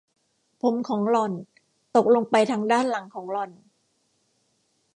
[0.61, 1.33] ผมของหล่อน
[1.95, 3.51] ตกลงไปทางด้านหลังของหล่อน